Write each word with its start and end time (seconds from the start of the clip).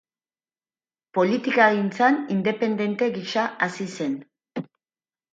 Politikagintzan 1.17 2.17
independente 2.35 3.09
gisa 3.19 3.43
hasi 3.67 3.87
zen. 3.99 4.17